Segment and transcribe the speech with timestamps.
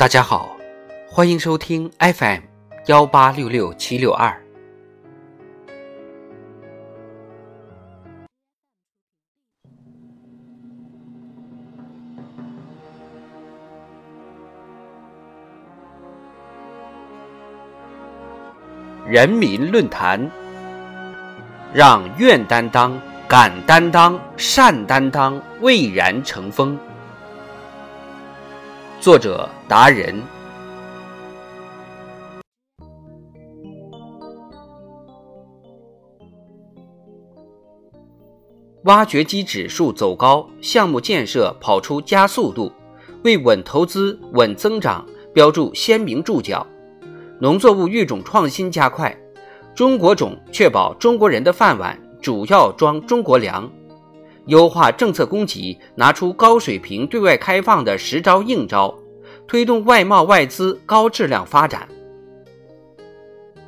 [0.00, 0.56] 大家好，
[1.06, 2.40] 欢迎收听 FM
[2.86, 4.34] 幺八六六七六二。
[19.06, 20.30] 人民论坛，
[21.74, 22.98] 让愿担当、
[23.28, 26.78] 敢担当、善担当蔚然成风。
[29.00, 30.14] 作者达人。
[38.84, 42.70] 挖掘机指数走高，项目建设跑出加速度，
[43.24, 46.66] 为稳投资、稳增长标注鲜明注脚。
[47.38, 49.16] 农作物育种创新加快，
[49.74, 53.70] 中国种确保中国人的饭碗，主要装中国粮。
[54.50, 58.92] 优化政策供给，拿出高水平对外开放的实招硬招，
[59.46, 61.88] 推动外贸外资高质量发展。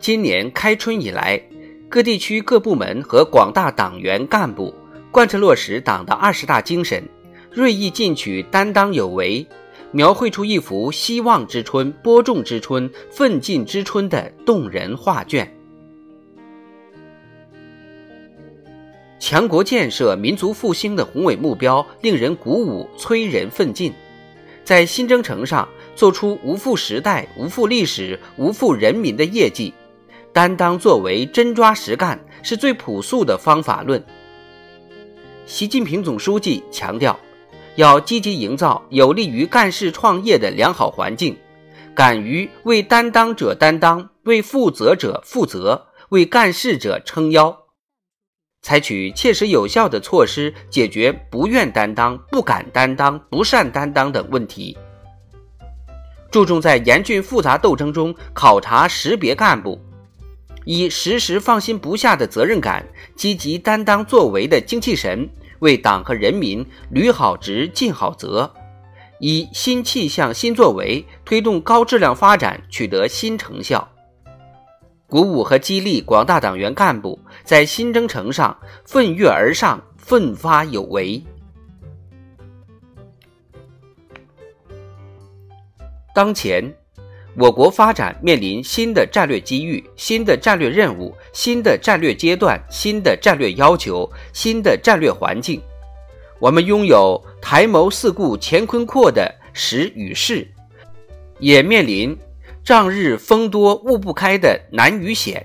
[0.00, 1.40] 今年开春以来，
[1.88, 4.74] 各地区各部门和广大党员干部
[5.12, 7.08] 贯彻落实党的二十大精神，
[7.52, 9.46] 锐意进取，担当有为，
[9.92, 15.48] 描绘出一幅希望之春、播种之春、奋进之春的动人画卷。
[19.26, 23.90] 强国建设、民族复兴的宏伟目标令人鼓舞，催人奋进。
[24.64, 25.66] 在新征程上
[25.96, 29.72] 做出无负时代、无负历史、无负人民的业绩，
[30.30, 34.04] 担当作为、真抓实干是最朴素的方法论。
[35.46, 37.18] 习近平总书记强调，
[37.76, 41.34] 要积极营造有利于干事创业的良好环境，
[41.94, 47.63] 敢于为担当者担当，为负责者负责，为干事者撑腰。
[48.64, 54.74] 采取切实有效的措施，解决不愿担当、不敢担当、不善担当等问题。
[56.30, 59.78] 注重在严峻复杂斗争中考察识别干部，
[60.64, 62.82] 以时时放心不下的责任感、
[63.14, 65.28] 积极担当作为的精气神，
[65.58, 68.50] 为党和人民履好职、尽好责，
[69.20, 73.86] 以新气象、新作为推动高质量发展，取得新成效。
[75.06, 81.22] 鼓舞和激励广大党员干部在新征程上奋跃而上、奋发有为。
[86.14, 86.64] 当前，
[87.36, 95.60] 我国发展面临新的战略机遇、新的战略任务、新的战略阶段、新的战略要求、新的战略环境。
[96.40, 100.46] 我们拥有台谋四顾乾坤阔的时与势，
[101.38, 102.16] 也面临。
[102.64, 105.44] 仗日风多雾不开的难与险，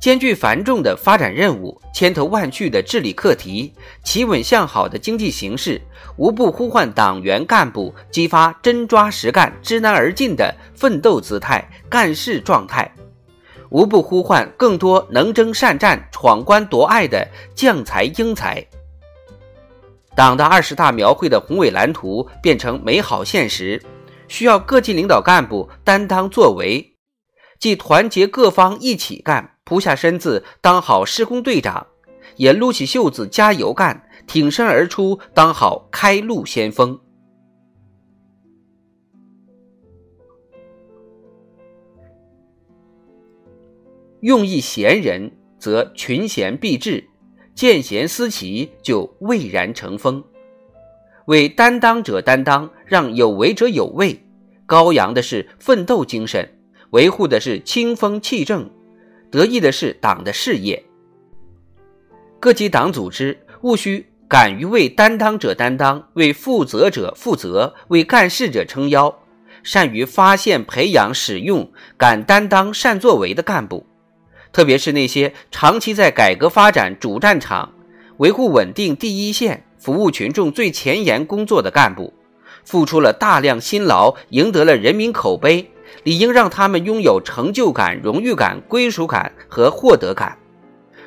[0.00, 3.72] 艰巨繁重的发展任务，千头万绪的治理课题，
[4.02, 5.80] 企稳向好的经济形势，
[6.16, 12.92] 无不呼唤党员干部激发真抓实干、知难而进的奋斗姿态、干事状态，
[13.70, 17.24] 无不呼唤更多能征善战、闯关夺爱的
[17.54, 18.66] 将才英才。
[20.16, 23.80] 党的二十大描绘的宏伟蓝图变成美好现实。
[24.28, 26.96] 需要各级领导干部担当作为，
[27.58, 31.86] 既团结各方一起干，扑下身子当好施工队长，
[32.36, 36.98] 也撸起袖子加油干，挺身而出当好开路先锋。
[44.20, 47.04] 用一贤人，则群贤毕至；
[47.54, 50.24] 见贤思齐，就蔚然成风。
[51.26, 54.22] 为担当者担当，让有为者有位，
[54.66, 56.48] 高扬的是奋斗精神，
[56.90, 58.70] 维护的是清风气正，
[59.30, 60.84] 得意的是党的事业。
[62.38, 69.20] 各级党组织务须敢于为担当者担当，为负责者负责，为干事者撑腰，
[69.62, 73.86] 善于发现、培养、使用敢担当、善作为的干部，
[74.52, 77.72] 特别是那些长期在改革发展主战场、
[78.18, 79.64] 维护稳定第一线。
[79.84, 82.10] 服务群众最前沿工作的干部，
[82.64, 85.70] 付出了大量辛劳，赢得了人民口碑，
[86.04, 90.38] 理应让他们拥有成就感、荣誉感、归属感和获得感，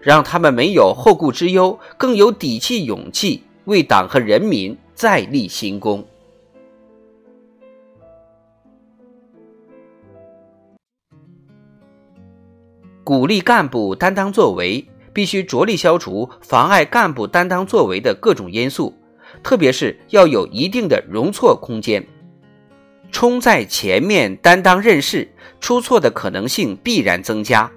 [0.00, 6.02] 让他们没有后顾之忧，更有底气、勇气为党和人民再立新功。
[13.04, 14.82] 鼓励干部担当作为。
[15.12, 18.94] 必须着力消除妨碍干部担当作为的各种因素，
[19.42, 22.06] 特别是要有一定的容错空间。
[23.10, 25.30] 冲在前面担当任事，
[25.60, 27.70] 出错的可能性必然增加。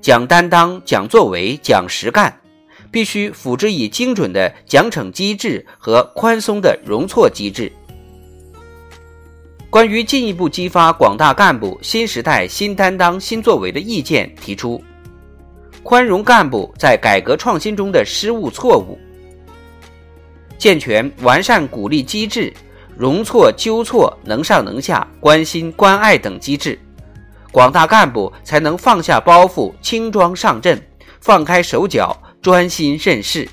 [0.00, 2.38] 讲担当、讲作为、讲实干，
[2.90, 7.72] 必须辅之以精准的奖惩机制和宽松的容错机制。
[9.70, 14.82] 关于进一步激发广大干部新时代新担当新作为的意见提出：
[15.86, 18.98] 宽容干部在改革创新中的失误错误，
[20.58, 22.52] 健全完善鼓励机制，
[22.96, 26.76] 容错纠错、能上能下、关心关爱等机制，
[27.52, 30.84] 广大干部才能放下包袱，轻装上阵，
[31.20, 33.48] 放开手脚，专心任事。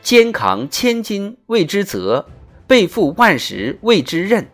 [0.00, 2.24] 肩扛千斤未之责，
[2.66, 4.46] 背负万石为之任。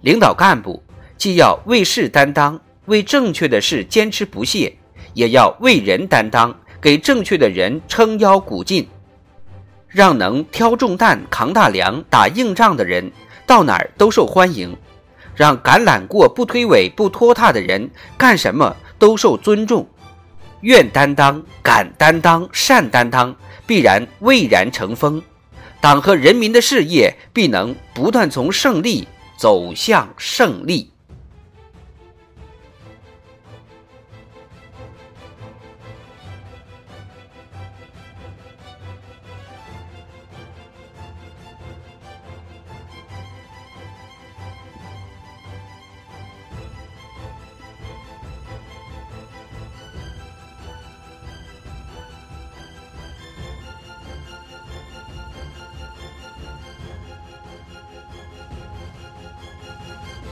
[0.00, 0.82] 领导干部
[1.16, 4.76] 既要为事担当，为正确的事坚持不懈，
[5.14, 8.86] 也要为人担当，给正确的人撑腰鼓劲，
[9.88, 13.10] 让能挑重担、扛大梁、打硬仗的人
[13.46, 14.76] 到哪儿都受欢迎，
[15.34, 19.86] 让敢揽过、不推诿、不拖沓的人干什么都受尊重。
[20.60, 23.34] 愿担当、敢担当、善担当。
[23.68, 25.20] 必然蔚然成风，
[25.80, 29.06] 党和人民的事业必能不断从胜利
[29.36, 30.95] 走向胜利。